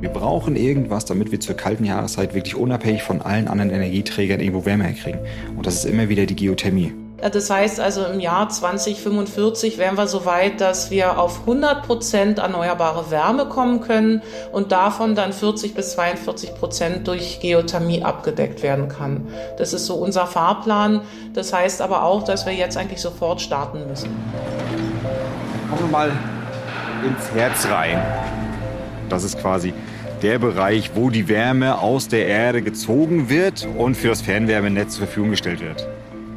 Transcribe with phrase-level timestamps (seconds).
[0.00, 4.64] Wir brauchen irgendwas, damit wir zur kalten Jahreszeit wirklich unabhängig von allen anderen Energieträgern irgendwo
[4.64, 5.20] Wärme herkriegen.
[5.56, 6.94] Und das ist immer wieder die Geothermie.
[7.20, 12.38] Das heißt also im Jahr 2045 wären wir so weit, dass wir auf 100 Prozent
[12.38, 18.88] erneuerbare Wärme kommen können und davon dann 40 bis 42 Prozent durch Geothermie abgedeckt werden
[18.88, 19.28] kann.
[19.58, 21.02] Das ist so unser Fahrplan.
[21.34, 24.08] Das heißt aber auch, dass wir jetzt eigentlich sofort starten müssen.
[25.68, 26.12] Kommen wir mal
[27.06, 28.02] ins Herz rein.
[29.10, 29.74] Das ist quasi
[30.22, 35.06] der Bereich, wo die Wärme aus der Erde gezogen wird und für das Fernwärmenetz zur
[35.06, 35.86] Verfügung gestellt wird.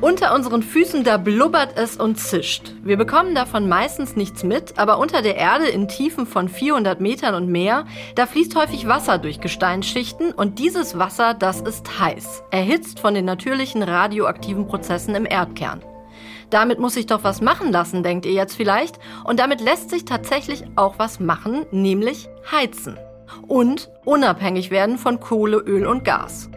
[0.02, 2.74] Unter unseren Füßen, da blubbert es und zischt.
[2.84, 7.36] Wir bekommen davon meistens nichts mit, aber unter der Erde in Tiefen von 400 Metern
[7.36, 13.00] und mehr, da fließt häufig Wasser durch Gesteinsschichten und dieses Wasser, das ist heiß, erhitzt
[13.00, 15.82] von den natürlichen radioaktiven Prozessen im Erdkern.
[16.50, 19.00] Damit muss sich doch was machen lassen, denkt ihr jetzt vielleicht.
[19.24, 22.98] Und damit lässt sich tatsächlich auch was machen, nämlich heizen.
[23.48, 26.50] Und unabhängig werden von Kohle, Öl und Gas.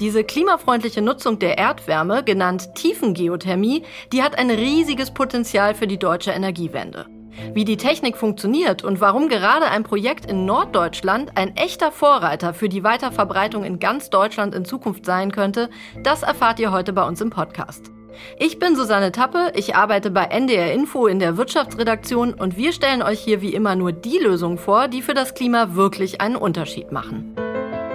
[0.00, 6.30] Diese klimafreundliche Nutzung der Erdwärme, genannt Tiefengeothermie, die hat ein riesiges Potenzial für die deutsche
[6.30, 7.06] Energiewende.
[7.54, 12.68] Wie die Technik funktioniert und warum gerade ein Projekt in Norddeutschland ein echter Vorreiter für
[12.68, 15.70] die Weiterverbreitung in ganz Deutschland in Zukunft sein könnte,
[16.02, 17.90] das erfahrt ihr heute bei uns im Podcast.
[18.38, 23.02] Ich bin Susanne Tappe, ich arbeite bei NDR Info in der Wirtschaftsredaktion und wir stellen
[23.02, 26.92] euch hier wie immer nur die Lösungen vor, die für das Klima wirklich einen Unterschied
[26.92, 27.34] machen.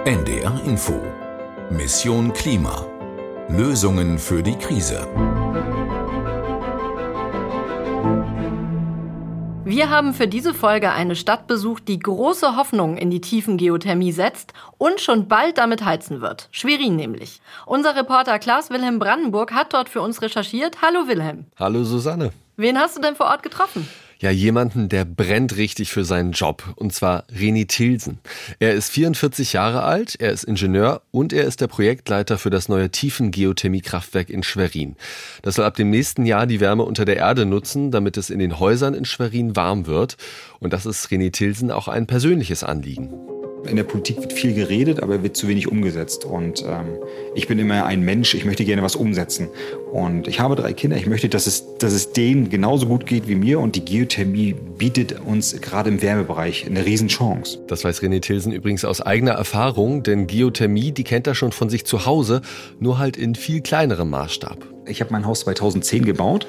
[0.04, 0.94] NDR Info
[1.70, 2.86] Mission Klima.
[3.48, 5.06] Lösungen für die Krise.
[9.68, 14.54] Wir haben für diese Folge eine Stadt besucht, die große Hoffnung in die Tiefengeothermie setzt
[14.78, 16.48] und schon bald damit heizen wird.
[16.52, 17.42] Schwerin nämlich.
[17.66, 20.80] Unser Reporter Klaas Wilhelm Brandenburg hat dort für uns recherchiert.
[20.80, 21.44] Hallo Wilhelm.
[21.58, 22.32] Hallo Susanne.
[22.56, 23.86] Wen hast du denn vor Ort getroffen?
[24.20, 26.64] Ja jemanden, der brennt richtig für seinen Job.
[26.76, 28.18] Und zwar Reni Tilsen.
[28.58, 32.68] Er ist 44 Jahre alt, er ist Ingenieur und er ist der Projektleiter für das
[32.68, 34.96] neue Tiefengeothermiekraftwerk in Schwerin.
[35.42, 38.38] Das soll ab dem nächsten Jahr die Wärme unter der Erde nutzen, damit es in
[38.38, 40.16] den Häusern in Schwerin warm wird.
[40.60, 43.37] Und das ist Reni Tilsen auch ein persönliches Anliegen.
[43.66, 46.24] In der Politik wird viel geredet, aber wird zu wenig umgesetzt.
[46.24, 46.86] Und ähm,
[47.34, 49.48] ich bin immer ein Mensch, ich möchte gerne was umsetzen.
[49.92, 53.28] Und ich habe drei Kinder, ich möchte, dass es, dass es denen genauso gut geht
[53.28, 53.60] wie mir.
[53.60, 57.58] Und die Geothermie bietet uns gerade im Wärmebereich eine Riesenchance.
[57.66, 61.68] Das weiß René Tilsen übrigens aus eigener Erfahrung, denn Geothermie, die kennt er schon von
[61.68, 62.42] sich zu Hause,
[62.80, 64.77] nur halt in viel kleinerem Maßstab.
[64.88, 66.46] Ich habe mein Haus 2010 gebaut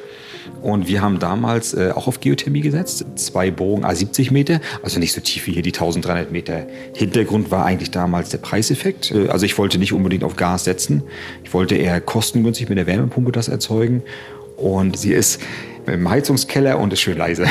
[0.61, 3.05] und wir haben damals äh, auch auf Geothermie gesetzt.
[3.15, 6.65] Zwei Bogen A70 Meter, also nicht so tief wie hier die 1300 Meter.
[6.93, 9.11] Hintergrund war eigentlich damals der Preiseffekt.
[9.11, 11.03] Äh, also ich wollte nicht unbedingt auf Gas setzen.
[11.43, 14.03] Ich wollte eher kostengünstig mit der Wärmepumpe das erzeugen.
[14.57, 15.41] Und sie ist
[15.85, 17.45] im Heizungskeller und ist schön leise.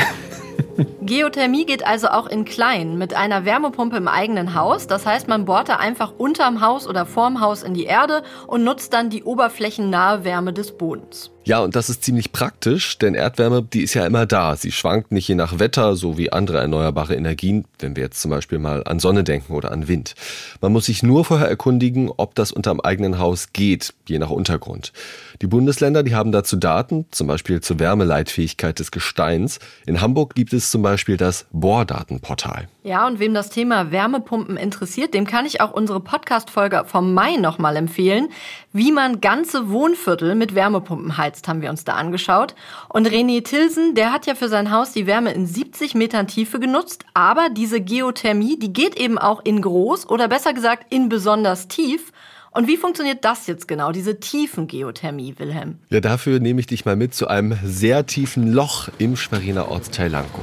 [1.01, 4.87] Geothermie geht also auch in klein mit einer Wärmepumpe im eigenen Haus.
[4.87, 8.63] Das heißt, man bohrt da einfach unterm Haus oder vorm Haus in die Erde und
[8.63, 11.31] nutzt dann die oberflächennahe Wärme des Bodens.
[11.49, 14.55] Ja, und das ist ziemlich praktisch, denn Erdwärme, die ist ja immer da.
[14.55, 18.29] Sie schwankt nicht je nach Wetter, so wie andere erneuerbare Energien, wenn wir jetzt zum
[18.29, 20.13] Beispiel mal an Sonne denken oder an Wind.
[20.61, 24.93] Man muss sich nur vorher erkundigen, ob das unterm eigenen Haus geht, je nach Untergrund.
[25.41, 29.57] Die Bundesländer, die haben dazu Daten, zum Beispiel zur Wärmeleitfähigkeit des Gesteins.
[29.87, 32.67] In Hamburg gibt es zum Beispiel das Bohrdatenportal.
[32.83, 37.37] Ja, und wem das Thema Wärmepumpen interessiert, dem kann ich auch unsere Podcast-Folge vom Mai
[37.37, 38.29] nochmal empfehlen.
[38.73, 42.55] Wie man ganze Wohnviertel mit Wärmepumpen heizt, haben wir uns da angeschaut.
[42.89, 46.59] Und René Tilsen, der hat ja für sein Haus die Wärme in 70 Metern Tiefe
[46.59, 47.05] genutzt.
[47.13, 52.11] Aber diese Geothermie, die geht eben auch in groß oder besser gesagt in besonders tief.
[52.51, 55.77] Und wie funktioniert das jetzt genau, diese Tiefengeothermie, Wilhelm?
[55.89, 60.09] Ja, dafür nehme ich dich mal mit zu einem sehr tiefen Loch im Schweriner Ortsteil
[60.11, 60.41] Lankow.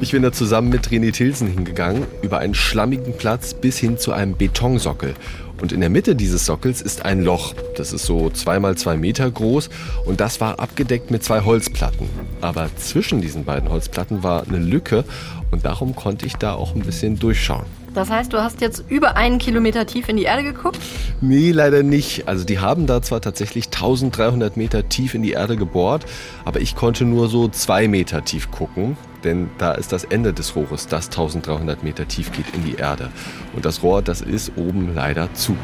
[0.00, 4.12] Ich bin da zusammen mit René Tilsen hingegangen, über einen schlammigen Platz bis hin zu
[4.12, 5.14] einem Betonsockel.
[5.60, 7.54] Und in der Mitte dieses Sockels ist ein Loch.
[7.76, 9.70] Das ist so zweimal zwei Meter groß
[10.04, 12.08] und das war abgedeckt mit zwei Holzplatten.
[12.40, 15.04] Aber zwischen diesen beiden Holzplatten war eine Lücke
[15.50, 17.83] und darum konnte ich da auch ein bisschen durchschauen.
[17.94, 20.78] Das heißt, du hast jetzt über einen Kilometer tief in die Erde geguckt?
[21.20, 22.26] Nee, leider nicht.
[22.26, 26.04] Also die haben da zwar tatsächlich 1300 Meter tief in die Erde gebohrt,
[26.44, 30.56] aber ich konnte nur so zwei Meter tief gucken, denn da ist das Ende des
[30.56, 33.10] Rohres, das 1300 Meter tief geht in die Erde.
[33.54, 35.56] Und das Rohr, das ist oben leider zu.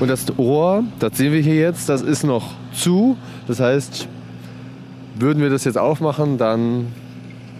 [0.00, 3.18] Und das Rohr, das sehen wir hier jetzt, das ist noch zu.
[3.46, 4.08] Das heißt,
[5.16, 6.86] würden wir das jetzt aufmachen, dann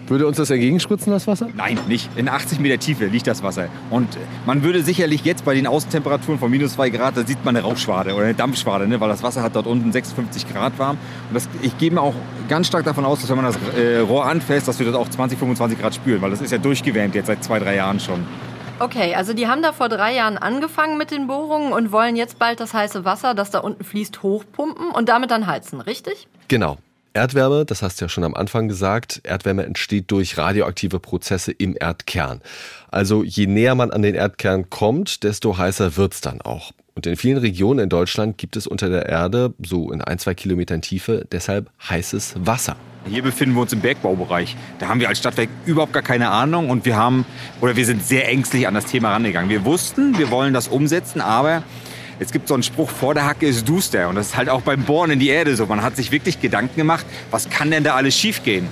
[0.06, 1.48] Würde uns das entgegenspritzen, das Wasser?
[1.54, 2.10] Nein, nicht.
[2.16, 3.68] In 80 Meter Tiefe liegt das Wasser.
[3.90, 4.08] Und
[4.44, 7.64] man würde sicherlich jetzt bei den Außentemperaturen von minus 2 Grad, da sieht man eine
[7.64, 9.00] Rauchschwade oder eine Dampfschwade, ne?
[9.00, 10.98] weil das Wasser hat dort unten 56 Grad warm.
[11.28, 12.14] Und das, ich gehe mir auch
[12.48, 15.08] ganz stark davon aus, dass wenn man das äh, Rohr anfasst, dass wir dort auch
[15.08, 18.26] 20, 25 Grad spüren, weil das ist ja durchgewärmt jetzt seit zwei, drei Jahren schon.
[18.80, 22.38] Okay, also die haben da vor drei Jahren angefangen mit den Bohrungen und wollen jetzt
[22.38, 26.26] bald das heiße Wasser, das da unten fließt, hochpumpen und damit dann heizen, richtig?
[26.48, 26.78] Genau.
[27.14, 31.76] Erdwärme, das hast du ja schon am Anfang gesagt, Erdwärme entsteht durch radioaktive Prozesse im
[31.78, 32.42] Erdkern.
[32.90, 36.72] Also je näher man an den Erdkern kommt, desto heißer wird's dann auch.
[36.96, 40.34] Und in vielen Regionen in Deutschland gibt es unter der Erde, so in ein, zwei
[40.34, 42.76] Kilometern Tiefe, deshalb heißes Wasser.
[43.06, 44.56] Hier befinden wir uns im Bergbaubereich.
[44.80, 47.26] Da haben wir als Stadtwerk überhaupt gar keine Ahnung und wir haben
[47.60, 49.50] oder wir sind sehr ängstlich an das Thema rangegangen.
[49.50, 51.62] Wir wussten, wir wollen das umsetzen, aber
[52.18, 54.08] es gibt so einen Spruch, vor der Hacke ist duster.
[54.08, 55.66] Und das ist halt auch beim Bohren in die Erde so.
[55.66, 58.68] Man hat sich wirklich Gedanken gemacht, was kann denn da alles schiefgehen?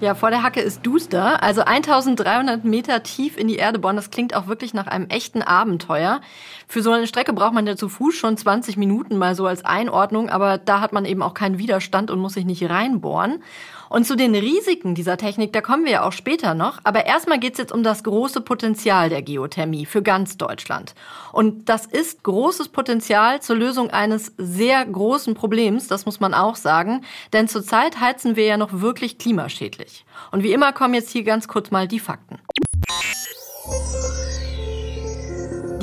[0.00, 1.42] Ja, vor der Hacke ist duster.
[1.42, 5.40] Also 1300 Meter tief in die Erde bohren, das klingt auch wirklich nach einem echten
[5.40, 6.20] Abenteuer.
[6.68, 9.64] Für so eine Strecke braucht man ja zu Fuß schon 20 Minuten mal so als
[9.64, 13.42] Einordnung, aber da hat man eben auch keinen Widerstand und muss sich nicht reinbohren.
[13.96, 16.80] Und zu den Risiken dieser Technik, da kommen wir ja auch später noch.
[16.84, 20.94] Aber erstmal geht's jetzt um das große Potenzial der Geothermie für ganz Deutschland.
[21.32, 26.56] Und das ist großes Potenzial zur Lösung eines sehr großen Problems, das muss man auch
[26.56, 27.06] sagen.
[27.32, 30.04] Denn zurzeit heizen wir ja noch wirklich klimaschädlich.
[30.30, 32.38] Und wie immer kommen jetzt hier ganz kurz mal die Fakten.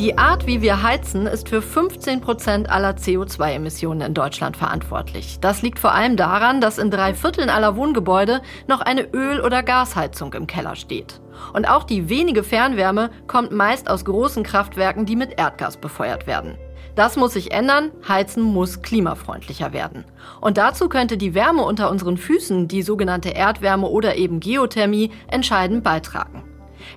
[0.04, 5.38] Die Art, wie wir heizen, ist für 15 Prozent aller CO2-Emissionen in Deutschland verantwortlich.
[5.40, 9.64] Das liegt vor allem daran, dass in drei Vierteln aller Wohngebäude noch eine Öl- oder
[9.64, 11.22] Gasheizung im Keller steht.
[11.54, 16.58] Und auch die wenige Fernwärme kommt meist aus großen Kraftwerken, die mit Erdgas befeuert werden.
[16.96, 20.04] Das muss sich ändern, Heizen muss klimafreundlicher werden.
[20.42, 25.82] Und dazu könnte die Wärme unter unseren Füßen, die sogenannte Erdwärme oder eben Geothermie, entscheidend
[25.82, 26.44] beitragen.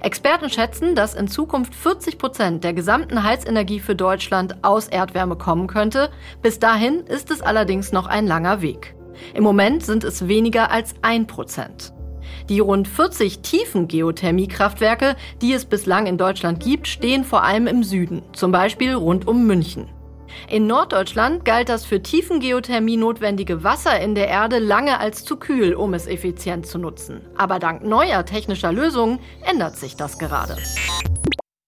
[0.01, 5.67] Experten schätzen, dass in Zukunft 40 Prozent der gesamten Heizenergie für Deutschland aus Erdwärme kommen
[5.67, 6.11] könnte.
[6.43, 8.95] Bis dahin ist es allerdings noch ein langer Weg.
[9.35, 11.93] Im Moment sind es weniger als ein Prozent.
[12.49, 17.83] Die rund 40 tiefen Geothermiekraftwerke, die es bislang in Deutschland gibt, stehen vor allem im
[17.83, 19.89] Süden, zum Beispiel rund um München.
[20.49, 25.75] In Norddeutschland galt das für Tiefengeothermie notwendige Wasser in der Erde lange als zu kühl,
[25.75, 27.21] um es effizient zu nutzen.
[27.37, 30.57] Aber dank neuer technischer Lösungen ändert sich das gerade.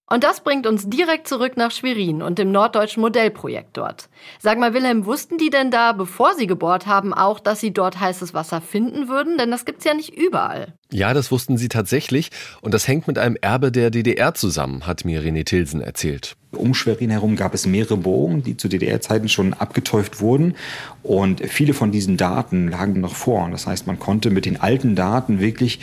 [0.09, 4.09] Und das bringt uns direkt zurück nach Schwerin und dem norddeutschen Modellprojekt dort.
[4.39, 7.99] Sag mal, Wilhelm, wussten die denn da, bevor sie gebohrt haben, auch, dass sie dort
[7.99, 9.37] heißes Wasser finden würden?
[9.37, 10.73] Denn das gibt's ja nicht überall.
[10.91, 12.31] Ja, das wussten sie tatsächlich.
[12.61, 16.35] Und das hängt mit einem Erbe der DDR zusammen, hat mir René Tilsen erzählt.
[16.51, 20.55] Um Schwerin herum gab es mehrere Bohrungen, die zu DDR-Zeiten schon abgetäuft wurden.
[21.03, 23.47] Und viele von diesen Daten lagen noch vor.
[23.51, 25.79] Das heißt, man konnte mit den alten Daten wirklich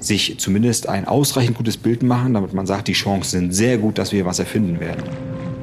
[0.00, 3.98] sich zumindest ein ausreichend gutes Bild machen, damit man sagt, die Chancen sind sehr gut,
[3.98, 5.04] dass wir was erfinden werden.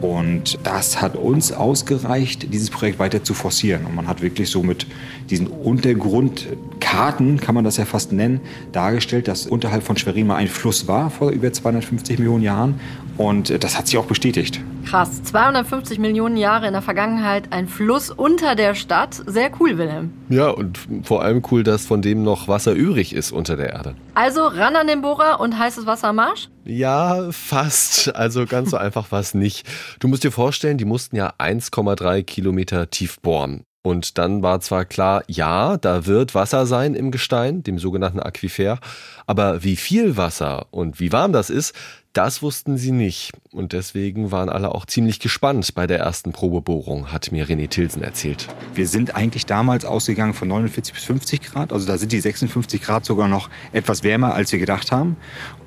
[0.01, 3.86] Und das hat uns ausgereicht, dieses Projekt weiter zu forcieren.
[3.86, 4.86] Und man hat wirklich so mit
[5.30, 8.42] diesen Untergrundkarten, kann man das ja fast nennen,
[8.72, 12.80] dargestellt, dass unterhalb von Schwerin mal ein Fluss war vor über 250 Millionen Jahren.
[13.18, 14.62] Und das hat sich auch bestätigt.
[14.89, 19.22] Krass, 250 Millionen Jahre in der Vergangenheit, ein Fluss unter der Stadt.
[19.25, 20.13] Sehr cool, Wilhelm.
[20.30, 23.95] Ja, und vor allem cool, dass von dem noch Wasser übrig ist unter der Erde.
[24.13, 26.48] Also ran an den Bohrer und heißes Wasser am Marsch?
[26.63, 28.16] Ja, fast.
[28.16, 29.68] Also ganz so einfach war es nicht.
[30.00, 33.66] Du musst dir vorstellen, die mussten ja 1,3 Kilometer tief bohren.
[33.88, 38.80] Und dann war zwar klar, ja, da wird Wasser sein im Gestein, dem sogenannten Aquifer,
[39.28, 41.76] aber wie viel Wasser und wie warm das ist,
[42.18, 43.31] das wussten sie nicht.
[43.52, 48.02] Und deswegen waren alle auch ziemlich gespannt bei der ersten Probebohrung, hat mir René Tilsen
[48.02, 48.48] erzählt.
[48.74, 51.72] Wir sind eigentlich damals ausgegangen von 49 bis 50 Grad.
[51.72, 55.16] Also da sind die 56 Grad sogar noch etwas wärmer, als wir gedacht haben.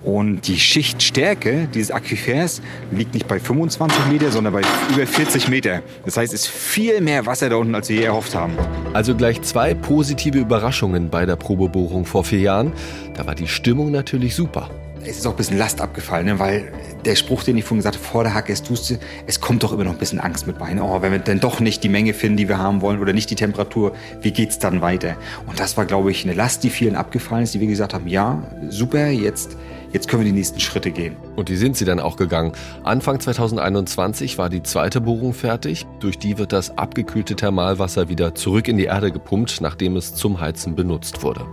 [0.02, 4.62] Und die Schichtstärke dieses Aquifers liegt nicht bei 25 Meter, sondern bei
[4.92, 5.82] über 40 Meter.
[6.04, 8.54] Das heißt, es ist viel mehr Wasser da unten, als wir je erhofft haben.
[8.92, 12.72] Also gleich zwei positive Überraschungen bei der Probebohrung vor vier Jahren.
[13.14, 14.70] Da war die Stimmung natürlich super
[15.04, 16.38] es ist auch ein bisschen Last abgefallen, ne?
[16.38, 16.72] weil
[17.04, 19.72] der Spruch, den ich vorhin gesagt habe, vor der Hacke ist Duste, es kommt doch
[19.72, 20.72] immer noch ein bisschen Angst mit bei.
[20.74, 20.82] Ne?
[20.82, 23.30] Oh, wenn wir dann doch nicht die Menge finden, die wir haben wollen oder nicht
[23.30, 25.16] die Temperatur, wie geht's dann weiter?
[25.46, 28.06] Und das war, glaube ich, eine Last, die vielen abgefallen ist, die wir gesagt haben,
[28.08, 29.56] ja, super, jetzt,
[29.92, 31.16] jetzt können wir die nächsten Schritte gehen.
[31.36, 32.52] Und die sind sie dann auch gegangen.
[32.84, 35.86] Anfang 2021 war die zweite Bohrung fertig.
[36.00, 40.40] Durch die wird das abgekühlte Thermalwasser wieder zurück in die Erde gepumpt, nachdem es zum
[40.40, 41.46] Heizen benutzt wurde.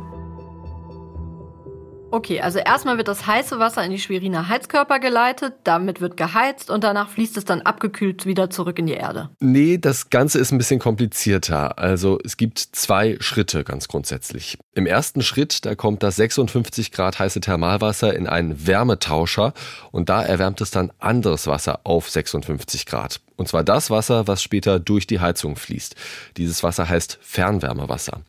[2.10, 6.70] Okay, also erstmal wird das heiße Wasser in die Schweriner Heizkörper geleitet, damit wird geheizt
[6.70, 9.30] und danach fließt es dann abgekühlt wieder zurück in die Erde.
[9.42, 11.78] Nee, das Ganze ist ein bisschen komplizierter.
[11.78, 14.58] Also es gibt zwei Schritte ganz grundsätzlich.
[14.74, 19.54] Im ersten Schritt, da kommt das 56 Grad heiße Thermalwasser in einen Wärmetauscher
[19.92, 23.20] und da erwärmt es dann anderes Wasser auf 56 Grad.
[23.36, 25.96] Und zwar das Wasser, was später durch die Heizung fließt.
[26.38, 28.22] Dieses Wasser heißt Fernwärmewasser.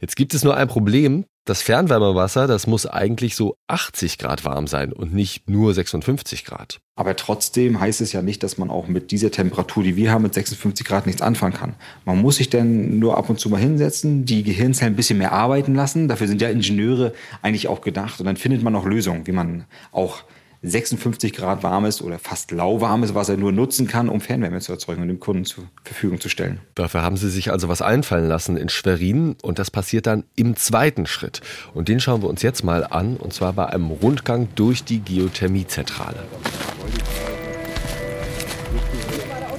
[0.00, 1.24] Jetzt gibt es nur ein Problem.
[1.46, 6.80] Das Fernwärmewasser, das muss eigentlich so 80 Grad warm sein und nicht nur 56 Grad.
[6.96, 10.22] Aber trotzdem heißt es ja nicht, dass man auch mit dieser Temperatur, die wir haben,
[10.22, 11.74] mit 56 Grad nichts anfangen kann.
[12.06, 15.32] Man muss sich dann nur ab und zu mal hinsetzen, die Gehirnzellen ein bisschen mehr
[15.32, 16.08] arbeiten lassen.
[16.08, 18.20] Dafür sind ja Ingenieure eigentlich auch gedacht.
[18.20, 20.24] Und dann findet man auch Lösungen, wie man auch
[20.64, 25.08] 56 Grad warmes oder fast lauwarmes Wasser nur nutzen kann, um Fernwärme zu erzeugen und
[25.08, 26.58] dem Kunden zur Verfügung zu stellen.
[26.74, 30.56] Dafür haben sie sich also was einfallen lassen in Schwerin und das passiert dann im
[30.56, 31.42] zweiten Schritt.
[31.74, 35.00] Und den schauen wir uns jetzt mal an und zwar bei einem Rundgang durch die
[35.00, 36.24] Geothermiezentrale.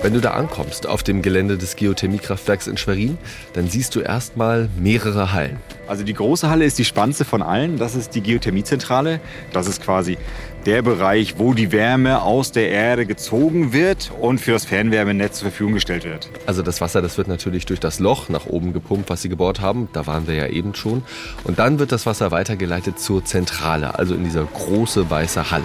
[0.05, 3.17] Wenn du da ankommst auf dem Gelände des Geothermiekraftwerks in Schwerin,
[3.53, 5.57] dann siehst du erstmal mehrere Hallen.
[5.87, 7.79] Also die große Halle ist die spannendste von allen.
[7.79, 9.19] Das ist die Geothermiezentrale.
[9.51, 10.19] Das ist quasi
[10.65, 15.49] der Bereich, wo die Wärme aus der Erde gezogen wird und für das Fernwärmenetz zur
[15.49, 16.29] Verfügung gestellt wird.
[16.45, 19.61] Also das Wasser, das wird natürlich durch das Loch nach oben gepumpt, was sie gebohrt
[19.61, 19.89] haben.
[19.93, 21.03] Da waren wir ja eben schon.
[21.43, 25.63] Und dann wird das Wasser weitergeleitet zur Zentrale, also in dieser große weiße Halle.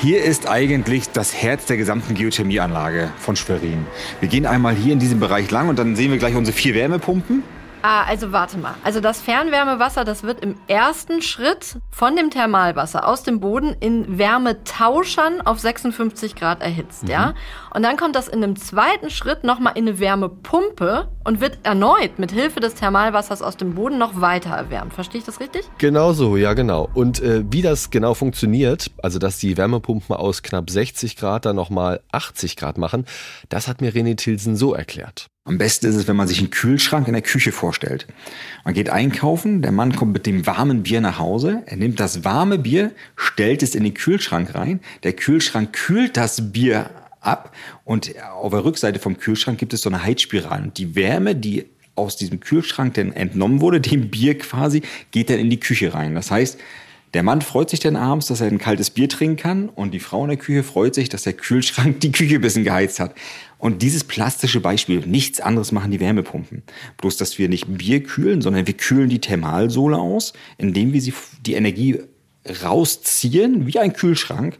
[0.00, 3.86] Hier ist eigentlich das Herz der gesamten Geothermieanlage von Schwerin.
[4.20, 6.74] Wir gehen einmal hier in diesem Bereich lang und dann sehen wir gleich unsere vier
[6.74, 7.42] Wärmepumpen.
[7.82, 8.74] Ah, also warte mal.
[8.84, 14.18] Also das Fernwärmewasser, das wird im ersten Schritt von dem Thermalwasser aus dem Boden in
[14.18, 17.10] Wärmetauschern auf 56 Grad erhitzt, mhm.
[17.10, 17.34] ja?
[17.72, 22.18] Und dann kommt das in einem zweiten Schritt nochmal in eine Wärmepumpe und wird erneut
[22.18, 24.92] mit Hilfe des Thermalwassers aus dem Boden noch weiter erwärmt.
[24.92, 25.62] Verstehe ich das richtig?
[25.78, 26.88] Genau so, ja genau.
[26.92, 31.56] Und äh, wie das genau funktioniert, also dass die Wärmepumpen aus knapp 60 Grad dann
[31.56, 33.06] nochmal 80 Grad machen,
[33.48, 35.30] das hat mir René Tilsen so erklärt.
[35.44, 38.06] Am besten ist es, wenn man sich einen Kühlschrank in der Küche vorstellt.
[38.64, 42.24] Man geht einkaufen, der Mann kommt mit dem warmen Bier nach Hause, er nimmt das
[42.24, 47.54] warme Bier, stellt es in den Kühlschrank rein, der Kühlschrank kühlt das Bier ab
[47.84, 50.64] und auf der Rückseite vom Kühlschrank gibt es so eine Heizspirale.
[50.64, 55.38] Und die Wärme, die aus diesem Kühlschrank dann entnommen wurde, dem Bier quasi, geht dann
[55.38, 56.14] in die Küche rein.
[56.14, 56.58] Das heißt,
[57.12, 60.00] der Mann freut sich dann abends, dass er ein kaltes Bier trinken kann und die
[60.00, 63.14] Frau in der Küche freut sich, dass der Kühlschrank die Küche ein bisschen geheizt hat.
[63.60, 66.62] Und dieses plastische Beispiel, nichts anderes machen die Wärmepumpen.
[66.96, 71.12] Bloß, dass wir nicht Bier kühlen, sondern wir kühlen die Thermalsohle aus, indem wir sie
[71.44, 72.00] die Energie
[72.64, 74.58] rausziehen, wie ein Kühlschrank.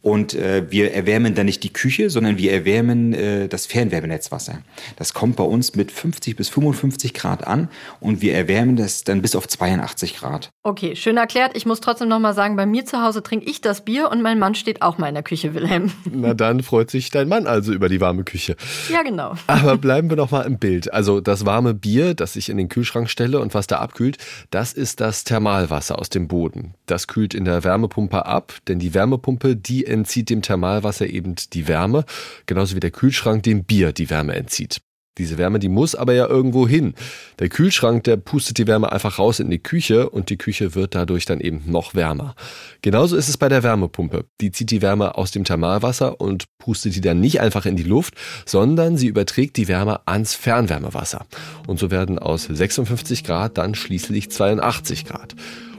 [0.00, 4.62] Und äh, wir erwärmen dann nicht die Küche, sondern wir erwärmen äh, das Fernwärmenetzwasser.
[4.96, 9.22] Das kommt bei uns mit 50 bis 55 Grad an und wir erwärmen das dann
[9.22, 10.50] bis auf 82 Grad.
[10.62, 11.56] Okay, schön erklärt.
[11.56, 14.22] Ich muss trotzdem noch mal sagen, bei mir zu Hause trinke ich das Bier und
[14.22, 15.90] mein Mann steht auch mal in der Küche, Wilhelm.
[16.12, 18.54] Na dann freut sich dein Mann also über die warme Küche.
[18.92, 19.34] Ja, genau.
[19.48, 20.92] Aber bleiben wir noch mal im Bild.
[20.92, 24.18] Also das warme Bier, das ich in den Kühlschrank stelle und was da abkühlt,
[24.50, 26.74] das ist das Thermalwasser aus dem Boden.
[26.86, 31.68] Das kühlt in der Wärmepumpe ab, denn die Wärmepumpe, die entzieht dem Thermalwasser eben die
[31.68, 32.04] Wärme,
[32.46, 34.80] genauso wie der Kühlschrank dem Bier die Wärme entzieht.
[35.18, 36.94] Diese Wärme, die muss aber ja irgendwo hin.
[37.40, 40.94] Der Kühlschrank, der pustet die Wärme einfach raus in die Küche und die Küche wird
[40.94, 42.36] dadurch dann eben noch wärmer.
[42.82, 44.26] Genauso ist es bei der Wärmepumpe.
[44.40, 47.82] Die zieht die Wärme aus dem Thermalwasser und pustet die dann nicht einfach in die
[47.82, 48.14] Luft,
[48.46, 51.26] sondern sie überträgt die Wärme ans Fernwärmewasser.
[51.66, 55.34] Und so werden aus 56 Grad dann schließlich 82 Grad.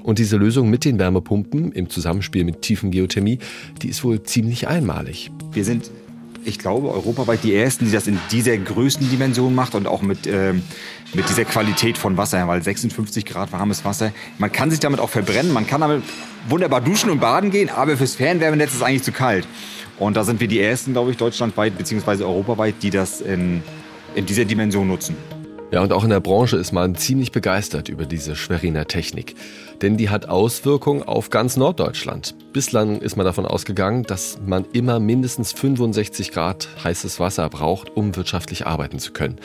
[0.09, 3.37] Und diese Lösung mit den Wärmepumpen im Zusammenspiel mit Tiefengeothermie,
[3.83, 5.29] die ist wohl ziemlich einmalig.
[5.51, 5.91] Wir sind,
[6.43, 10.53] ich glaube, europaweit die Ersten, die das in dieser Größendimension macht und auch mit, äh,
[11.13, 15.11] mit dieser Qualität von Wasser, weil 56 Grad warmes Wasser, man kann sich damit auch
[15.11, 16.01] verbrennen, man kann damit
[16.47, 19.47] wunderbar duschen und baden gehen, aber fürs Fernwärmenetz ist es eigentlich zu kalt.
[19.99, 22.23] Und da sind wir die Ersten, glaube ich, deutschlandweit bzw.
[22.23, 23.61] europaweit, die das in,
[24.15, 25.15] in dieser Dimension nutzen.
[25.71, 29.35] Ja, und auch in der Branche ist man ziemlich begeistert über diese Schweriner Technik.
[29.83, 32.33] Denn die hat Auswirkungen auf ganz Norddeutschland.
[32.53, 38.15] Bislang ist man davon ausgegangen, dass man immer mindestens 65 Grad heißes Wasser braucht, um
[38.15, 39.37] wirtschaftlich arbeiten zu können.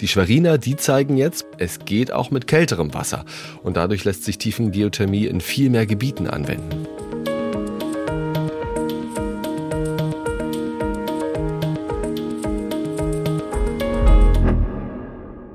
[0.00, 3.24] Die Schweriner, die zeigen jetzt, es geht auch mit kälterem Wasser.
[3.64, 6.86] Und dadurch lässt sich Tiefengeothermie in viel mehr Gebieten anwenden.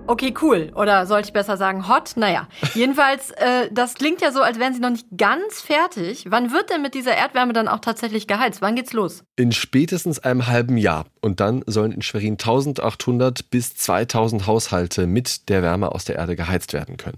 [0.07, 0.71] Okay, cool.
[0.73, 2.13] Oder sollte ich besser sagen hot?
[2.15, 6.25] Naja, jedenfalls, äh, das klingt ja so, als wären sie noch nicht ganz fertig.
[6.29, 8.61] Wann wird denn mit dieser Erdwärme dann auch tatsächlich geheizt?
[8.61, 9.23] Wann geht's los?
[9.35, 11.05] In spätestens einem halben Jahr.
[11.21, 16.37] Und dann sollen in Schwerin 1800 bis 2000 Haushalte mit der Wärme aus der Erde
[16.37, 17.17] geheizt werden können.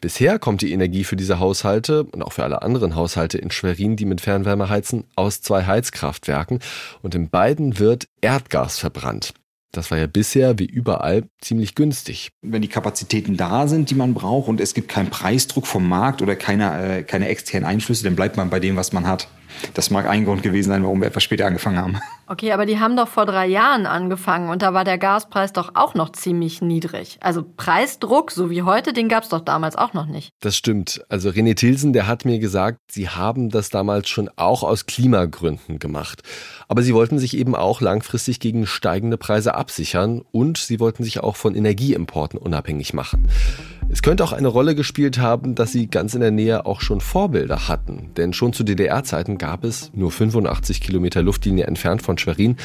[0.00, 3.94] Bisher kommt die Energie für diese Haushalte und auch für alle anderen Haushalte in Schwerin,
[3.94, 6.58] die mit Fernwärme heizen, aus zwei Heizkraftwerken
[7.02, 9.32] und in beiden wird Erdgas verbrannt.
[9.72, 12.30] Das war ja bisher, wie überall, ziemlich günstig.
[12.42, 16.20] Wenn die Kapazitäten da sind, die man braucht und es gibt keinen Preisdruck vom Markt
[16.20, 19.28] oder keine, äh, keine externen Einflüsse, dann bleibt man bei dem, was man hat.
[19.74, 22.00] Das mag ein Grund gewesen sein, warum wir etwas später angefangen haben.
[22.26, 25.72] Okay, aber die haben doch vor drei Jahren angefangen und da war der Gaspreis doch
[25.74, 27.18] auch noch ziemlich niedrig.
[27.20, 30.30] Also Preisdruck, so wie heute, den gab es doch damals auch noch nicht.
[30.40, 31.04] Das stimmt.
[31.08, 35.78] Also René Tilsen, der hat mir gesagt, sie haben das damals schon auch aus Klimagründen
[35.78, 36.22] gemacht.
[36.68, 41.20] Aber sie wollten sich eben auch langfristig gegen steigende Preise absichern und sie wollten sich
[41.20, 43.28] auch von Energieimporten unabhängig machen.
[43.92, 47.02] Es könnte auch eine Rolle gespielt haben, dass sie ganz in der Nähe auch schon
[47.02, 48.08] Vorbilder hatten.
[48.16, 52.56] Denn schon zu DDR-Zeiten gab es, nur 85 Kilometer Luftlinie entfernt von Schwerin,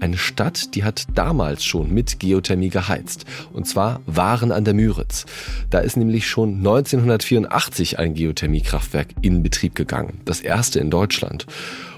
[0.00, 3.26] eine Stadt, die hat damals schon mit Geothermie geheizt.
[3.52, 5.26] Und zwar Waren an der Müritz.
[5.68, 10.22] Da ist nämlich schon 1984 ein Geothermiekraftwerk in Betrieb gegangen.
[10.24, 11.46] Das erste in Deutschland.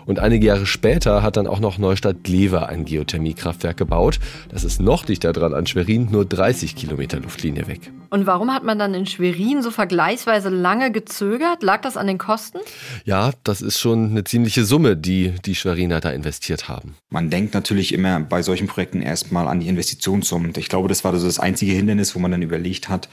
[0.07, 4.19] Und einige Jahre später hat dann auch noch Neustadt Glewe ein Geothermiekraftwerk gebaut.
[4.51, 7.93] Das ist noch dichter dran an Schwerin, nur 30 Kilometer Luftlinie weg.
[8.11, 11.63] Und warum hat man dann in Schwerin so vergleichsweise lange gezögert?
[11.63, 12.59] Lag das an den Kosten?
[13.05, 16.97] Ja, das ist schon eine ziemliche Summe, die die Schweriner da investiert haben.
[17.11, 20.53] Man denkt natürlich immer bei solchen Projekten erstmal an die Investitionssummen.
[20.57, 23.09] Ich glaube, das war das einzige Hindernis, wo man dann überlegt hat,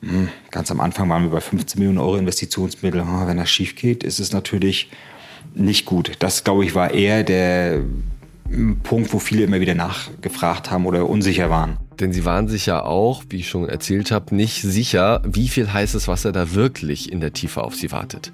[0.00, 3.00] hm, ganz am Anfang waren wir bei 15 Millionen Euro Investitionsmittel.
[3.02, 4.90] Ah, wenn das schief geht, ist es natürlich
[5.54, 6.12] nicht gut.
[6.18, 7.80] Das, glaube ich, war eher der
[8.82, 11.76] Punkt, wo viele immer wieder nachgefragt haben oder unsicher waren.
[12.00, 15.70] Denn sie waren sich ja auch, wie ich schon erzählt habe, nicht sicher, wie viel
[15.70, 18.32] heißes Wasser da wirklich in der Tiefe auf sie wartet.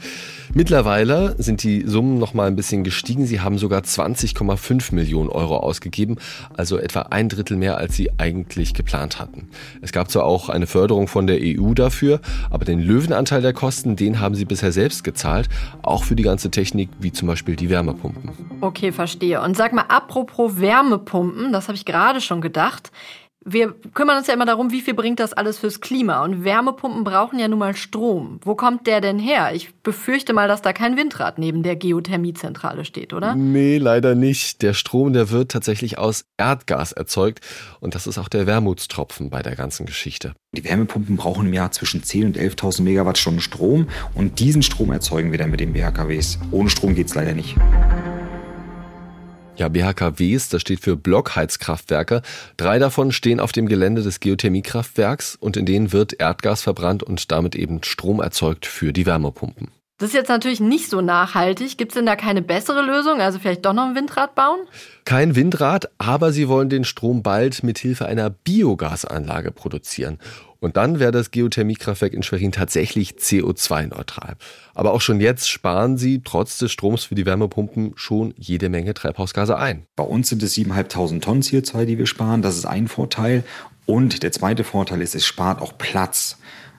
[0.54, 3.26] Mittlerweile sind die Summen noch mal ein bisschen gestiegen.
[3.26, 6.16] Sie haben sogar 20,5 Millionen Euro ausgegeben,
[6.56, 9.48] also etwa ein Drittel mehr, als sie eigentlich geplant hatten.
[9.82, 12.20] Es gab zwar auch eine Förderung von der EU dafür,
[12.50, 15.48] aber den Löwenanteil der Kosten, den haben sie bisher selbst gezahlt,
[15.82, 18.30] auch für die ganze Technik, wie zum Beispiel die Wärmepumpen.
[18.60, 19.42] Okay, verstehe.
[19.42, 22.92] Und sag mal, apropos Wärmepumpen, das habe ich gerade schon gedacht
[23.48, 26.24] wir kümmern uns ja immer darum, wie viel bringt das alles fürs Klima.
[26.24, 28.40] Und Wärmepumpen brauchen ja nun mal Strom.
[28.42, 29.52] Wo kommt der denn her?
[29.54, 33.36] Ich befürchte mal, dass da kein Windrad neben der Geothermiezentrale steht, oder?
[33.36, 34.62] Nee, leider nicht.
[34.62, 37.40] Der Strom, der wird tatsächlich aus Erdgas erzeugt.
[37.78, 40.34] Und das ist auch der Wermutstropfen bei der ganzen Geschichte.
[40.52, 43.86] Die Wärmepumpen brauchen im Jahr zwischen 10.000 und 11.000 Megawattstunden Strom.
[44.14, 46.40] Und diesen Strom erzeugen wir dann mit den BHKWs.
[46.50, 47.56] Ohne Strom geht's leider nicht.
[49.56, 52.20] Ja, BHKWs, das steht für Blockheizkraftwerke.
[52.58, 57.32] Drei davon stehen auf dem Gelände des Geothermiekraftwerks und in denen wird Erdgas verbrannt und
[57.32, 59.70] damit eben Strom erzeugt für die Wärmepumpen.
[59.98, 61.78] Das ist jetzt natürlich nicht so nachhaltig.
[61.78, 63.22] Gibt es denn da keine bessere Lösung?
[63.22, 64.58] Also vielleicht doch noch ein Windrad bauen?
[65.06, 70.18] Kein Windrad, aber sie wollen den Strom bald mit Hilfe einer Biogasanlage produzieren.
[70.60, 74.36] Und dann wäre das Geothermiekraftwerk in Schwerin tatsächlich CO2-neutral.
[74.74, 78.92] Aber auch schon jetzt sparen sie trotz des Stroms für die Wärmepumpen schon jede Menge
[78.92, 79.86] Treibhausgase ein.
[79.96, 82.42] Bei uns sind es 7.500 Tonnen CO2, die wir sparen.
[82.42, 83.44] Das ist ein Vorteil.
[83.86, 86.36] Und der zweite Vorteil ist, es spart auch Platz.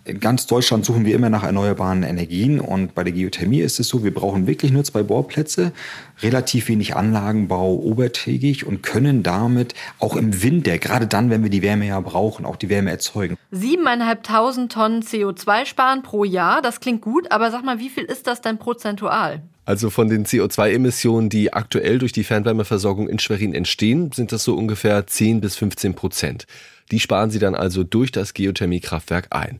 [0.07, 3.89] In ganz Deutschland suchen wir immer nach erneuerbaren Energien und bei der Geothermie ist es
[3.89, 5.73] so, wir brauchen wirklich nur zwei Bohrplätze,
[6.21, 11.61] relativ wenig Anlagenbau obertägig und können damit auch im Winter, gerade dann, wenn wir die
[11.61, 13.35] Wärme ja brauchen, auch die Wärme erzeugen.
[13.51, 18.27] Siebeneinhalbtausend Tonnen CO2 sparen pro Jahr, das klingt gut, aber sag mal, wie viel ist
[18.27, 19.41] das denn prozentual?
[19.65, 24.55] Also von den CO2-Emissionen, die aktuell durch die Fernwärmeversorgung in Schwerin entstehen, sind das so
[24.55, 26.47] ungefähr 10 bis 15 Prozent.
[26.91, 29.59] Die sparen sie dann also durch das Geothermiekraftwerk ein.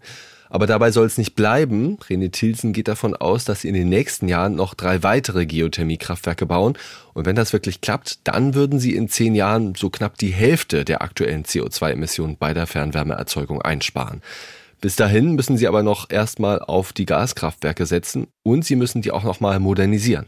[0.50, 1.98] Aber dabei soll es nicht bleiben.
[2.08, 6.46] René Tilsen geht davon aus, dass sie in den nächsten Jahren noch drei weitere Geothermiekraftwerke
[6.46, 6.78] bauen.
[7.14, 10.86] Und wenn das wirklich klappt, dann würden sie in zehn Jahren so knapp die Hälfte
[10.86, 14.22] der aktuellen CO2-Emissionen bei der Fernwärmeerzeugung einsparen.
[14.80, 19.12] Bis dahin müssen sie aber noch erstmal auf die Gaskraftwerke setzen und sie müssen die
[19.12, 20.28] auch noch mal modernisieren.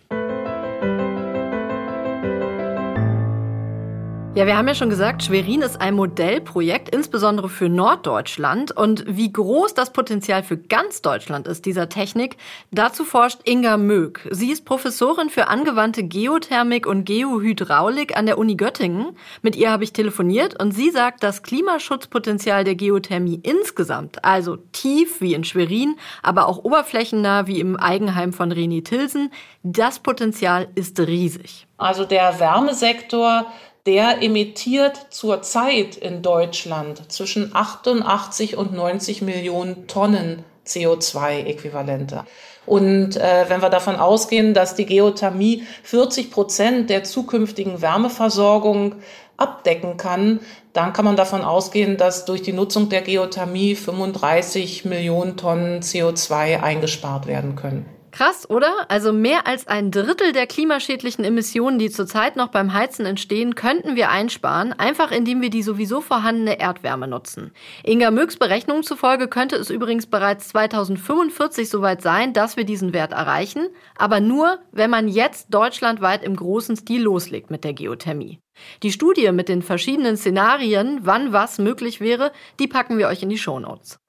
[4.35, 8.71] Ja, wir haben ja schon gesagt, Schwerin ist ein Modellprojekt, insbesondere für Norddeutschland.
[8.71, 12.37] Und wie groß das Potenzial für ganz Deutschland ist, dieser Technik,
[12.69, 14.27] dazu forscht Inga Mög.
[14.29, 19.17] Sie ist Professorin für angewandte Geothermik und Geohydraulik an der Uni Göttingen.
[19.41, 25.21] Mit ihr habe ich telefoniert und sie sagt, das Klimaschutzpotenzial der Geothermie insgesamt, also tief
[25.21, 29.31] wie in Schwerin, aber auch oberflächennah wie im Eigenheim von René Tilsen,
[29.63, 31.65] das Potenzial ist riesig.
[31.77, 33.45] Also der Wärmesektor
[33.85, 42.25] der emittiert zurzeit in Deutschland zwischen 88 und 90 Millionen Tonnen CO2-Äquivalente.
[42.65, 48.95] Und äh, wenn wir davon ausgehen, dass die Geothermie 40 Prozent der zukünftigen Wärmeversorgung
[49.37, 50.41] abdecken kann,
[50.73, 56.61] dann kann man davon ausgehen, dass durch die Nutzung der Geothermie 35 Millionen Tonnen CO2
[56.61, 57.85] eingespart werden können.
[58.11, 58.89] Krass, oder?
[58.89, 63.95] Also mehr als ein Drittel der klimaschädlichen Emissionen, die zurzeit noch beim Heizen entstehen, könnten
[63.95, 67.51] wir einsparen, einfach indem wir die sowieso vorhandene Erdwärme nutzen.
[67.83, 73.11] Inga Mögs Berechnungen zufolge könnte es übrigens bereits 2045 soweit sein, dass wir diesen Wert
[73.11, 78.39] erreichen, aber nur, wenn man jetzt deutschlandweit im großen Stil loslegt mit der Geothermie.
[78.83, 83.29] Die Studie mit den verschiedenen Szenarien, wann was möglich wäre, die packen wir euch in
[83.29, 83.99] die Shownotes.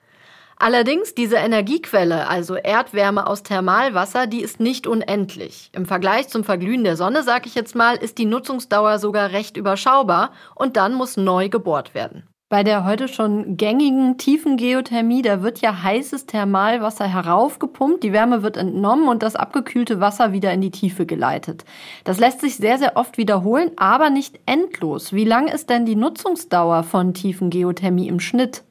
[0.62, 5.70] Allerdings, diese Energiequelle, also Erdwärme aus Thermalwasser, die ist nicht unendlich.
[5.72, 9.56] Im Vergleich zum Verglühen der Sonne, sag ich jetzt mal, ist die Nutzungsdauer sogar recht
[9.56, 12.28] überschaubar und dann muss neu gebohrt werden.
[12.50, 18.42] Bei der heute schon gängigen tiefen Geothermie, da wird ja heißes Thermalwasser heraufgepumpt, die Wärme
[18.42, 21.64] wird entnommen und das abgekühlte Wasser wieder in die Tiefe geleitet.
[22.04, 25.14] Das lässt sich sehr, sehr oft wiederholen, aber nicht endlos.
[25.14, 28.62] Wie lang ist denn die Nutzungsdauer von tiefen Geothermie im Schnitt?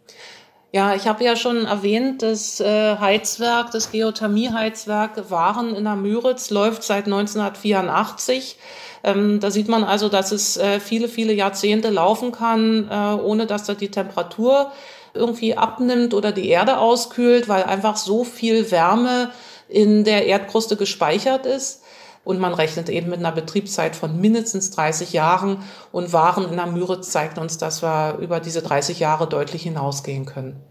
[0.72, 6.52] Ja, ich habe ja schon erwähnt, das äh, Heizwerk, das Geothermie-Heizwerk Waren in der Müritz
[6.52, 8.56] läuft seit 1984.
[9.04, 13.48] Ähm, da sieht man also, dass es äh, viele, viele Jahrzehnte laufen kann, äh, ohne
[13.48, 14.72] dass da die Temperatur
[15.16, 19.32] irgendwie abnimmt oder die Erde auskühlt, weil einfach so viel Wärme
[19.70, 21.82] in der Erdkruste gespeichert ist.
[22.30, 25.64] Und man rechnet eben mit einer Betriebszeit von mindestens 30 Jahren.
[25.92, 30.28] Und Waren in der Müritz zeigt uns, dass wir über diese 30 Jahre deutlich hinausgehen
[30.28, 30.62] können.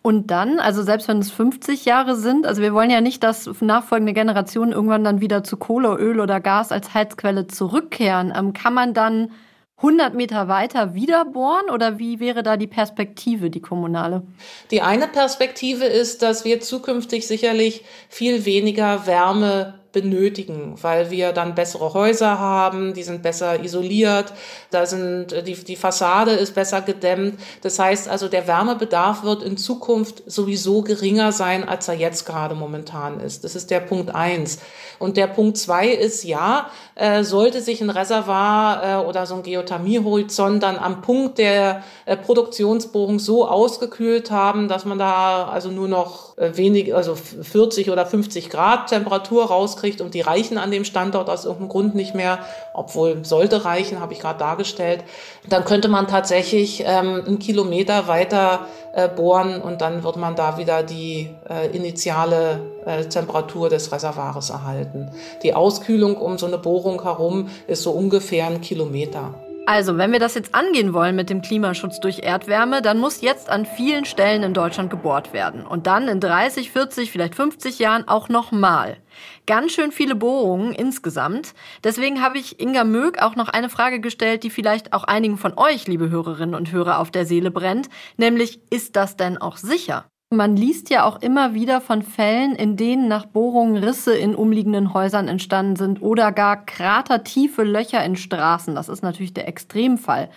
[0.00, 3.50] Und dann, also selbst wenn es 50 Jahre sind, also wir wollen ja nicht, dass
[3.60, 8.32] nachfolgende Generationen irgendwann dann wieder zu Kohle, Öl oder Gas als Heizquelle zurückkehren.
[8.34, 9.30] Ähm, kann man dann
[9.76, 14.22] 100 Meter weiter wieder bohren oder wie wäre da die Perspektive, die kommunale?
[14.70, 21.54] Die eine Perspektive ist, dass wir zukünftig sicherlich viel weniger Wärme benötigen, weil wir dann
[21.54, 24.34] bessere Häuser haben, die sind besser isoliert,
[24.70, 27.40] da sind äh, die, die Fassade ist besser gedämmt.
[27.62, 32.54] Das heißt also, der Wärmebedarf wird in Zukunft sowieso geringer sein, als er jetzt gerade
[32.54, 33.44] momentan ist.
[33.44, 34.58] Das ist der Punkt eins.
[34.98, 39.42] Und der Punkt zwei ist ja, äh, sollte sich ein Reservoir äh, oder so ein
[39.42, 45.88] Geothermiehorizont dann am Punkt der äh, Produktionsbohrung so ausgekühlt haben, dass man da also nur
[45.88, 50.70] noch äh, wenig, also 40 oder 50 Grad Temperatur rauskriegt, kriegt und die reichen an
[50.70, 52.38] dem Standort aus irgendeinem Grund nicht mehr,
[52.72, 55.04] obwohl sollte reichen, habe ich gerade dargestellt,
[55.46, 60.56] dann könnte man tatsächlich ähm, einen Kilometer weiter äh, bohren und dann wird man da
[60.56, 65.10] wieder die äh, initiale äh, Temperatur des Reservoirs erhalten.
[65.42, 69.34] Die Auskühlung um so eine Bohrung herum ist so ungefähr ein Kilometer.
[69.66, 73.48] Also, wenn wir das jetzt angehen wollen mit dem Klimaschutz durch Erdwärme, dann muss jetzt
[73.48, 75.64] an vielen Stellen in Deutschland gebohrt werden.
[75.66, 78.98] Und dann in 30, 40, vielleicht 50 Jahren auch nochmal.
[79.46, 81.54] Ganz schön viele Bohrungen insgesamt.
[81.82, 85.56] Deswegen habe ich Inga Mög auch noch eine Frage gestellt, die vielleicht auch einigen von
[85.56, 87.88] euch, liebe Hörerinnen und Hörer, auf der Seele brennt.
[88.18, 90.04] Nämlich, ist das denn auch sicher?
[90.36, 94.92] Man liest ja auch immer wieder von Fällen, in denen nach Bohrungen Risse in umliegenden
[94.92, 98.74] Häusern entstanden sind oder gar kratertiefe Löcher in Straßen.
[98.74, 100.28] Das ist natürlich der Extremfall.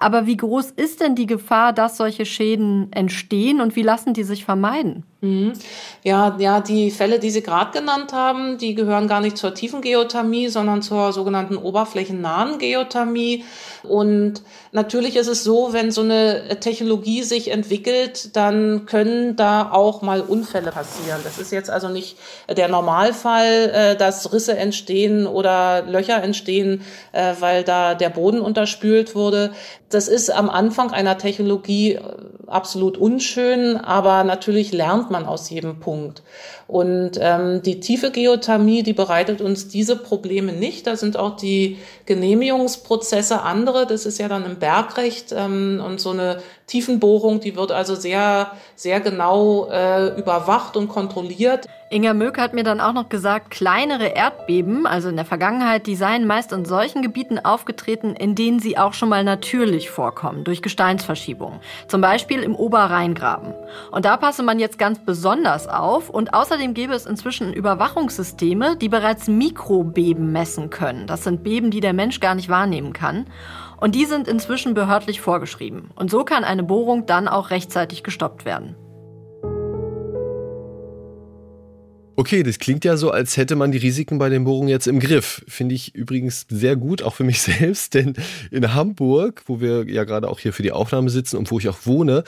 [0.00, 4.24] Aber wie groß ist denn die Gefahr, dass solche Schäden entstehen und wie lassen die
[4.24, 5.04] sich vermeiden?
[5.22, 5.52] Mhm.
[6.02, 9.82] Ja, ja, die Fälle, die Sie gerade genannt haben, die gehören gar nicht zur tiefen
[9.82, 13.44] Geothermie, sondern zur sogenannten oberflächennahen Geothermie.
[13.82, 20.00] Und natürlich ist es so, wenn so eine Technologie sich entwickelt, dann können da auch
[20.00, 21.20] mal Unfälle passieren.
[21.22, 22.16] Das ist jetzt also nicht
[22.48, 26.80] der Normalfall, äh, dass Risse entstehen oder Löcher entstehen,
[27.12, 29.52] äh, weil da der Boden unterspült wurde.
[29.90, 32.02] Das ist am Anfang einer Technologie äh,
[32.46, 36.22] absolut unschön, aber natürlich lernt man aus jedem Punkt.
[36.68, 40.86] Und ähm, die tiefe Geothermie, die bereitet uns diese Probleme nicht.
[40.86, 43.86] Da sind auch die Genehmigungsprozesse andere.
[43.86, 46.38] Das ist ja dann im Bergrecht ähm, und so eine
[46.70, 51.66] Tiefenbohrung, die wird also sehr, sehr genau äh, überwacht und kontrolliert.
[51.92, 55.96] Inga Möck hat mir dann auch noch gesagt, kleinere Erdbeben, also in der Vergangenheit, die
[55.96, 60.62] seien meist in solchen Gebieten aufgetreten, in denen sie auch schon mal natürlich vorkommen, durch
[60.62, 61.58] Gesteinsverschiebungen.
[61.88, 63.52] Zum Beispiel im Oberrheingraben.
[63.90, 68.88] Und da passe man jetzt ganz besonders auf und außerdem gäbe es inzwischen Überwachungssysteme, die
[68.88, 71.08] bereits Mikrobeben messen können.
[71.08, 73.26] Das sind Beben, die der Mensch gar nicht wahrnehmen kann.
[73.80, 75.90] Und die sind inzwischen behördlich vorgeschrieben.
[75.94, 78.76] Und so kann eine Bohrung dann auch rechtzeitig gestoppt werden.
[82.20, 85.00] Okay, das klingt ja so, als hätte man die Risiken bei den Bohrungen jetzt im
[85.00, 85.42] Griff.
[85.48, 88.12] Finde ich übrigens sehr gut, auch für mich selbst, denn
[88.50, 91.70] in Hamburg, wo wir ja gerade auch hier für die Aufnahme sitzen und wo ich
[91.70, 92.24] auch wohne,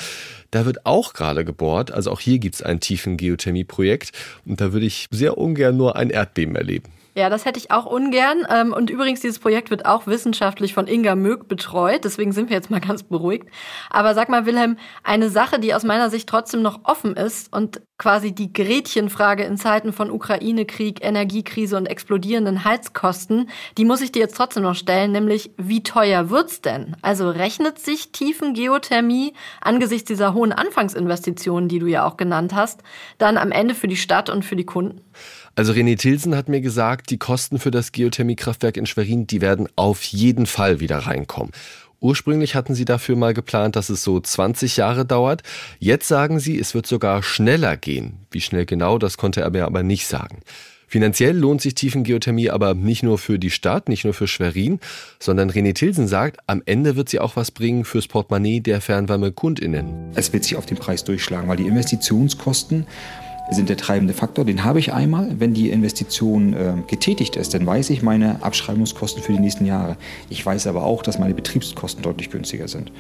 [0.51, 1.91] da wird auch gerade gebohrt.
[1.91, 4.13] Also auch hier gibt es ein tiefen Geothermie-Projekt
[4.47, 6.91] und da würde ich sehr ungern nur ein Erdbeben erleben.
[7.15, 8.47] Ja, das hätte ich auch ungern.
[8.49, 12.05] Ähm, und übrigens, dieses Projekt wird auch wissenschaftlich von Inga Mög betreut.
[12.05, 13.49] Deswegen sind wir jetzt mal ganz beruhigt.
[13.91, 17.83] Aber sag mal, Wilhelm, eine Sache, die aus meiner Sicht trotzdem noch offen ist und
[17.99, 23.49] quasi die Gretchenfrage in Zeiten von Ukraine-Krieg, Energiekrise und explodierenden Heizkosten,
[23.79, 26.97] die muss ich dir jetzt trotzdem noch stellen, nämlich wie teuer wird's denn?
[27.03, 32.83] Also rechnet sich Tiefengeothermie angesichts dieser hohen Anfangsinvestitionen, die du ja auch genannt hast,
[33.19, 35.01] dann am Ende für die Stadt und für die Kunden?
[35.55, 39.69] Also René Tilsen hat mir gesagt, die Kosten für das Geothermiekraftwerk in Schwerin, die werden
[39.77, 41.53] auf jeden Fall wieder reinkommen.
[42.01, 45.43] Ursprünglich hatten sie dafür mal geplant, dass es so 20 Jahre dauert.
[45.79, 48.15] Jetzt sagen sie, es wird sogar schneller gehen.
[48.31, 50.41] Wie schnell genau, das konnte er mir aber nicht sagen.
[50.89, 54.79] Finanziell lohnt sich Tiefengeothermie aber nicht nur für die Stadt, nicht nur für Schwerin,
[55.19, 60.13] sondern René Tilsen sagt, am Ende wird sie auch was bringen fürs Portemonnaie der Fernwärme-KundInnen.
[60.15, 62.87] Es wird sich auf den Preis durchschlagen, weil die Investitionskosten
[63.55, 64.45] sind der treibende Faktor.
[64.45, 65.35] Den habe ich einmal.
[65.39, 69.97] Wenn die Investition äh, getätigt ist, dann weiß ich meine Abschreibungskosten für die nächsten Jahre.
[70.29, 72.93] Ich weiß aber auch, dass meine Betriebskosten deutlich günstiger sind.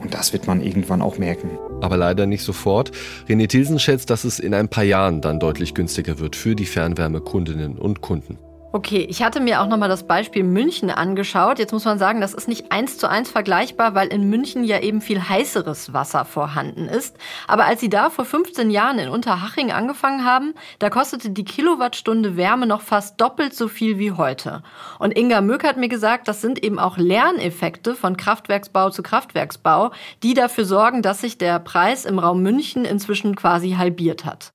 [0.00, 1.50] Und das wird man irgendwann auch merken.
[1.80, 2.92] Aber leider nicht sofort.
[3.28, 6.66] René Tilsen schätzt, dass es in ein paar Jahren dann deutlich günstiger wird für die
[6.66, 8.38] Fernwärmekundinnen und Kunden.
[8.70, 11.58] Okay, ich hatte mir auch nochmal das Beispiel München angeschaut.
[11.58, 14.78] Jetzt muss man sagen, das ist nicht eins zu eins vergleichbar, weil in München ja
[14.80, 17.16] eben viel heißeres Wasser vorhanden ist.
[17.46, 22.36] Aber als sie da vor 15 Jahren in Unterhaching angefangen haben, da kostete die Kilowattstunde
[22.36, 24.62] Wärme noch fast doppelt so viel wie heute.
[24.98, 29.92] Und Inga Möck hat mir gesagt, das sind eben auch Lerneffekte von Kraftwerksbau zu Kraftwerksbau,
[30.22, 34.52] die dafür sorgen, dass sich der Preis im Raum München inzwischen quasi halbiert hat.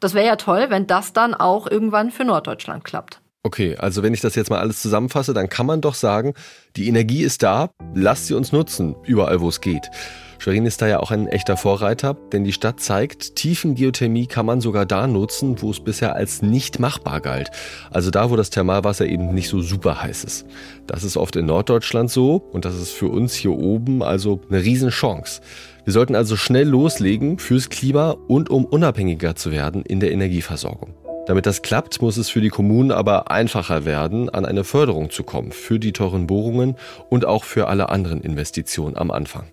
[0.00, 3.23] Das wäre ja toll, wenn das dann auch irgendwann für Norddeutschland klappt.
[3.46, 6.32] Okay, also wenn ich das jetzt mal alles zusammenfasse, dann kann man doch sagen,
[6.76, 9.90] die Energie ist da, lasst sie uns nutzen, überall wo es geht.
[10.38, 14.62] Schwerin ist da ja auch ein echter Vorreiter, denn die Stadt zeigt, Tiefengeothermie kann man
[14.62, 17.50] sogar da nutzen, wo es bisher als nicht machbar galt.
[17.90, 20.46] Also da, wo das Thermalwasser eben nicht so super heiß ist.
[20.86, 24.62] Das ist oft in Norddeutschland so und das ist für uns hier oben also eine
[24.62, 25.42] Riesenchance.
[25.84, 31.03] Wir sollten also schnell loslegen fürs Klima und um unabhängiger zu werden in der Energieversorgung.
[31.26, 35.22] Damit das klappt, muss es für die Kommunen aber einfacher werden, an eine Förderung zu
[35.22, 36.76] kommen für die teuren Bohrungen
[37.08, 39.44] und auch für alle anderen Investitionen am Anfang.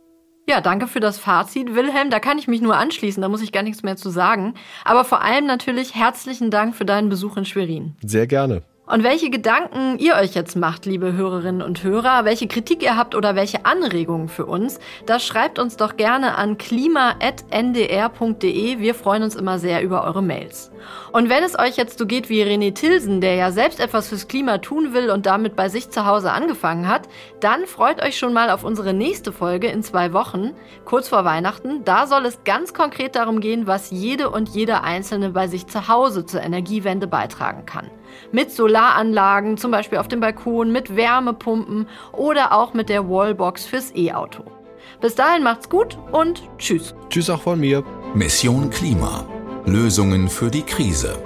[0.50, 2.10] Ja, danke für das Fazit, Wilhelm.
[2.10, 4.56] Da kann ich mich nur anschließen, da muss ich gar nichts mehr zu sagen.
[4.84, 7.96] Aber vor allem natürlich herzlichen Dank für deinen Besuch in Schwerin.
[8.04, 8.64] Sehr gerne.
[8.92, 13.16] Und welche Gedanken ihr euch jetzt macht, liebe Hörerinnen und Hörer, welche Kritik ihr habt
[13.16, 17.20] oder welche Anregungen für uns, das schreibt uns doch gerne an klima.ndr.de.
[18.80, 20.74] Wir freuen uns immer sehr über eure Mails.
[21.14, 24.28] Und wenn es euch jetzt so geht wie René Tilsen, der ja selbst etwas fürs
[24.28, 27.08] Klima tun will und damit bei sich zu Hause angefangen hat,
[27.40, 30.52] dann freut euch schon mal auf unsere nächste Folge in zwei Wochen,
[30.84, 31.86] kurz vor Weihnachten.
[31.86, 35.88] Da soll es ganz konkret darum gehen, was jede und jeder Einzelne bei sich zu
[35.88, 37.90] Hause zur Energiewende beitragen kann.
[38.32, 43.96] Mit Solaranlagen, zum Beispiel auf dem Balkon, mit Wärmepumpen oder auch mit der Wallbox fürs
[43.96, 44.44] E-Auto.
[45.00, 46.94] Bis dahin macht's gut und tschüss.
[47.10, 47.84] Tschüss auch von mir.
[48.14, 49.26] Mission Klima.
[49.66, 51.18] Lösungen für die Krise.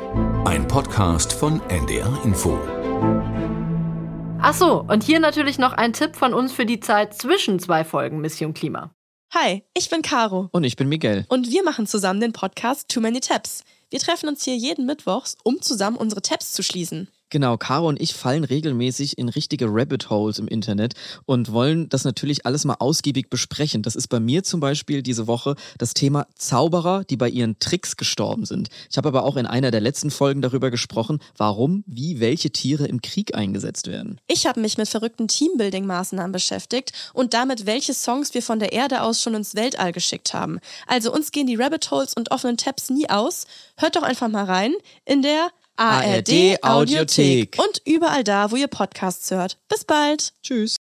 [0.45, 2.59] Ein Podcast von NDR Info.
[4.41, 7.83] Ach so, und hier natürlich noch ein Tipp von uns für die Zeit zwischen zwei
[7.83, 8.91] Folgen Mission Klima.
[9.33, 10.49] Hi, ich bin Caro.
[10.51, 11.25] Und ich bin Miguel.
[11.29, 13.63] Und wir machen zusammen den Podcast Too Many Tabs.
[13.95, 17.07] Wir treffen uns hier jeden Mittwochs, um zusammen unsere Tabs zu schließen.
[17.31, 20.93] Genau, Caro und ich fallen regelmäßig in richtige Rabbit Holes im Internet
[21.25, 23.81] und wollen das natürlich alles mal ausgiebig besprechen.
[23.81, 27.97] Das ist bei mir zum Beispiel diese Woche das Thema Zauberer, die bei ihren Tricks
[27.97, 28.69] gestorben sind.
[28.91, 32.85] Ich habe aber auch in einer der letzten Folgen darüber gesprochen, warum, wie welche Tiere
[32.85, 34.21] im Krieg eingesetzt werden.
[34.27, 39.01] Ich habe mich mit verrückten Teambuilding-Maßnahmen beschäftigt und damit, welche Songs wir von der Erde
[39.01, 40.59] aus schon ins Weltall geschickt haben.
[40.85, 43.47] Also uns gehen die Rabbit Holes und offenen Tabs nie aus.
[43.77, 44.73] Hört doch einfach mal rein
[45.05, 47.57] in der ARD Audiothek.
[47.59, 49.57] Und überall da, wo ihr Podcasts hört.
[49.67, 50.33] Bis bald.
[50.41, 50.73] Tschüss.